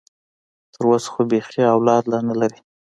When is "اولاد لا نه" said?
1.75-2.35